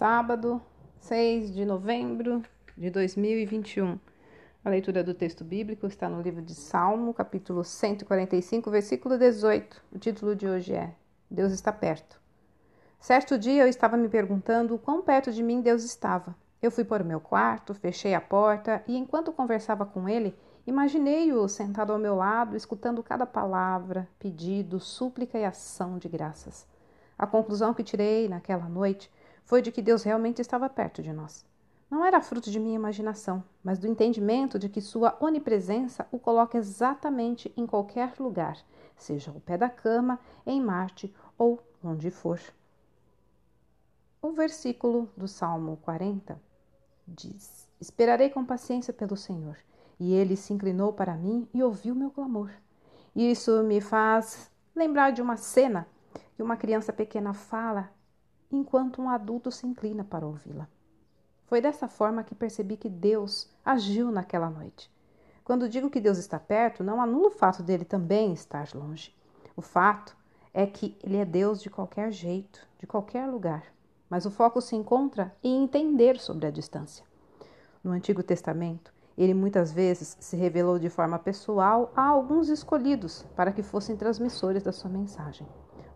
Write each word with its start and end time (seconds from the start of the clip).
sábado, 0.00 0.62
6 1.00 1.52
de 1.52 1.66
novembro 1.66 2.42
de 2.74 2.88
2021. 2.88 3.98
A 4.64 4.70
leitura 4.70 5.04
do 5.04 5.12
texto 5.12 5.44
bíblico 5.44 5.86
está 5.86 6.08
no 6.08 6.22
livro 6.22 6.40
de 6.40 6.54
Salmo, 6.54 7.12
capítulo 7.12 7.62
145, 7.62 8.70
versículo 8.70 9.18
18. 9.18 9.82
O 9.92 9.98
título 9.98 10.34
de 10.34 10.48
hoje 10.48 10.72
é 10.72 10.94
Deus 11.30 11.52
está 11.52 11.70
perto. 11.70 12.18
Certo 12.98 13.36
dia 13.36 13.64
eu 13.64 13.68
estava 13.68 13.98
me 13.98 14.08
perguntando 14.08 14.78
quão 14.78 15.02
perto 15.02 15.30
de 15.30 15.42
mim 15.42 15.60
Deus 15.60 15.84
estava. 15.84 16.34
Eu 16.62 16.70
fui 16.70 16.82
para 16.82 17.04
o 17.04 17.06
meu 17.06 17.20
quarto, 17.20 17.74
fechei 17.74 18.14
a 18.14 18.22
porta 18.22 18.82
e, 18.88 18.96
enquanto 18.96 19.34
conversava 19.34 19.84
com 19.84 20.08
ele, 20.08 20.34
imaginei-o 20.66 21.46
sentado 21.46 21.92
ao 21.92 21.98
meu 21.98 22.14
lado, 22.14 22.56
escutando 22.56 23.02
cada 23.02 23.26
palavra, 23.26 24.08
pedido, 24.18 24.80
súplica 24.80 25.38
e 25.38 25.44
ação 25.44 25.98
de 25.98 26.08
graças. 26.08 26.66
A 27.18 27.26
conclusão 27.26 27.74
que 27.74 27.84
tirei 27.84 28.30
naquela 28.30 28.66
noite 28.66 29.12
foi 29.50 29.60
de 29.60 29.72
que 29.72 29.82
Deus 29.82 30.04
realmente 30.04 30.40
estava 30.40 30.70
perto 30.70 31.02
de 31.02 31.12
nós. 31.12 31.44
Não 31.90 32.04
era 32.04 32.20
fruto 32.20 32.52
de 32.52 32.60
minha 32.60 32.76
imaginação, 32.76 33.42
mas 33.64 33.80
do 33.80 33.88
entendimento 33.88 34.60
de 34.60 34.68
que 34.68 34.80
Sua 34.80 35.18
onipresença 35.20 36.06
o 36.12 36.20
coloca 36.20 36.56
exatamente 36.56 37.52
em 37.56 37.66
qualquer 37.66 38.14
lugar, 38.20 38.56
seja 38.94 39.32
ao 39.32 39.40
pé 39.40 39.58
da 39.58 39.68
cama, 39.68 40.20
em 40.46 40.60
Marte 40.60 41.12
ou 41.36 41.60
onde 41.82 42.12
for. 42.12 42.38
O 44.22 44.30
versículo 44.30 45.10
do 45.16 45.26
Salmo 45.26 45.78
40 45.78 46.40
diz: 47.08 47.68
Esperarei 47.80 48.30
com 48.30 48.44
paciência 48.44 48.92
pelo 48.92 49.16
Senhor, 49.16 49.56
e 49.98 50.12
ele 50.14 50.36
se 50.36 50.52
inclinou 50.52 50.92
para 50.92 51.16
mim 51.16 51.48
e 51.52 51.60
ouviu 51.60 51.92
meu 51.96 52.12
clamor. 52.12 52.52
Isso 53.16 53.64
me 53.64 53.80
faz 53.80 54.48
lembrar 54.76 55.10
de 55.10 55.20
uma 55.20 55.36
cena 55.36 55.88
que 56.36 56.42
uma 56.42 56.56
criança 56.56 56.92
pequena 56.92 57.34
fala 57.34 57.90
enquanto 58.50 59.00
um 59.00 59.08
adulto 59.08 59.50
se 59.50 59.66
inclina 59.66 60.04
para 60.04 60.26
ouvi-la. 60.26 60.68
Foi 61.46 61.60
dessa 61.60 61.88
forma 61.88 62.24
que 62.24 62.34
percebi 62.34 62.76
que 62.76 62.88
Deus 62.88 63.50
agiu 63.64 64.10
naquela 64.10 64.50
noite. 64.50 64.90
Quando 65.44 65.68
digo 65.68 65.90
que 65.90 66.00
Deus 66.00 66.18
está 66.18 66.38
perto, 66.38 66.84
não 66.84 67.00
anula 67.00 67.28
o 67.28 67.32
fato 67.32 67.62
dele 67.62 67.84
também 67.84 68.32
estar 68.32 68.68
longe. 68.74 69.14
O 69.56 69.62
fato 69.62 70.16
é 70.54 70.66
que 70.66 70.96
ele 71.02 71.16
é 71.16 71.24
Deus 71.24 71.60
de 71.60 71.68
qualquer 71.68 72.12
jeito, 72.12 72.66
de 72.78 72.86
qualquer 72.86 73.26
lugar. 73.26 73.64
Mas 74.08 74.26
o 74.26 74.30
foco 74.30 74.60
se 74.60 74.76
encontra 74.76 75.34
em 75.42 75.64
entender 75.64 76.18
sobre 76.18 76.46
a 76.46 76.50
distância. 76.50 77.04
No 77.82 77.92
Antigo 77.92 78.22
Testamento, 78.22 78.92
ele 79.16 79.34
muitas 79.34 79.72
vezes 79.72 80.16
se 80.20 80.36
revelou 80.36 80.78
de 80.78 80.88
forma 80.88 81.18
pessoal 81.18 81.92
a 81.96 82.06
alguns 82.06 82.48
escolhidos 82.48 83.24
para 83.34 83.52
que 83.52 83.62
fossem 83.62 83.96
transmissores 83.96 84.62
da 84.62 84.72
sua 84.72 84.90
mensagem 84.90 85.46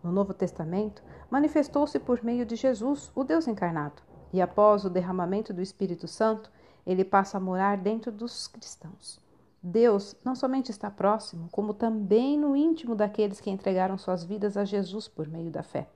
no 0.04 0.12
Novo 0.12 0.34
Testamento, 0.34 1.02
manifestou-se 1.30 1.98
por 1.98 2.22
meio 2.22 2.44
de 2.44 2.54
Jesus, 2.54 3.10
o 3.14 3.24
Deus 3.24 3.48
encarnado, 3.48 4.02
e 4.32 4.40
após 4.42 4.84
o 4.84 4.90
derramamento 4.90 5.52
do 5.54 5.62
Espírito 5.62 6.06
Santo, 6.06 6.52
ele 6.86 7.04
passa 7.04 7.38
a 7.38 7.40
morar 7.40 7.78
dentro 7.78 8.12
dos 8.12 8.46
cristãos. 8.46 9.18
Deus 9.62 10.14
não 10.22 10.34
somente 10.34 10.70
está 10.70 10.90
próximo, 10.90 11.48
como 11.50 11.72
também 11.72 12.38
no 12.38 12.54
íntimo 12.54 12.94
daqueles 12.94 13.40
que 13.40 13.50
entregaram 13.50 13.96
suas 13.96 14.22
vidas 14.22 14.58
a 14.58 14.64
Jesus 14.64 15.08
por 15.08 15.26
meio 15.26 15.50
da 15.50 15.62
fé. 15.62 15.88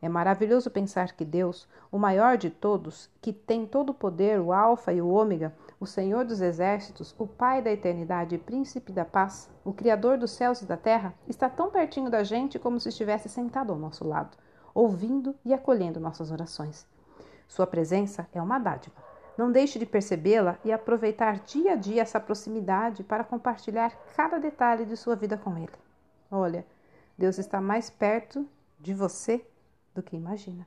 É 0.00 0.08
maravilhoso 0.08 0.70
pensar 0.70 1.12
que 1.12 1.24
Deus, 1.24 1.68
o 1.90 1.98
maior 1.98 2.38
de 2.38 2.48
todos, 2.48 3.10
que 3.20 3.32
tem 3.32 3.66
todo 3.66 3.90
o 3.90 3.94
poder, 3.94 4.40
o 4.40 4.52
Alfa 4.52 4.92
e 4.92 5.02
o 5.02 5.08
Ômega, 5.08 5.52
o 5.80 5.86
Senhor 5.86 6.26
dos 6.26 6.42
Exércitos, 6.42 7.14
o 7.18 7.26
Pai 7.26 7.62
da 7.62 7.72
eternidade 7.72 8.34
e 8.34 8.38
Príncipe 8.38 8.92
da 8.92 9.02
paz, 9.02 9.48
o 9.64 9.72
Criador 9.72 10.18
dos 10.18 10.32
céus 10.32 10.60
e 10.60 10.66
da 10.66 10.76
terra, 10.76 11.14
está 11.26 11.48
tão 11.48 11.70
pertinho 11.70 12.10
da 12.10 12.22
gente 12.22 12.58
como 12.58 12.78
se 12.78 12.90
estivesse 12.90 13.30
sentado 13.30 13.72
ao 13.72 13.78
nosso 13.78 14.06
lado, 14.06 14.36
ouvindo 14.74 15.34
e 15.42 15.54
acolhendo 15.54 15.98
nossas 15.98 16.30
orações. 16.30 16.86
Sua 17.48 17.66
presença 17.66 18.28
é 18.34 18.42
uma 18.42 18.58
dádiva. 18.58 18.94
Não 19.38 19.50
deixe 19.50 19.78
de 19.78 19.86
percebê-la 19.86 20.58
e 20.62 20.70
aproveitar 20.70 21.38
dia 21.40 21.72
a 21.72 21.76
dia 21.76 22.02
essa 22.02 22.20
proximidade 22.20 23.02
para 23.02 23.24
compartilhar 23.24 23.90
cada 24.14 24.38
detalhe 24.38 24.84
de 24.84 24.98
sua 24.98 25.16
vida 25.16 25.38
com 25.38 25.56
Ele. 25.56 25.72
Olha, 26.30 26.66
Deus 27.16 27.38
está 27.38 27.58
mais 27.58 27.88
perto 27.88 28.46
de 28.78 28.92
você 28.92 29.42
do 29.94 30.02
que 30.02 30.14
imagina. 30.14 30.66